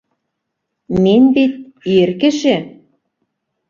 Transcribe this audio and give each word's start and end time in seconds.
Мин 1.03 1.23
бит... 1.37 1.53
ир 2.01 2.09
кеше! 2.25 2.57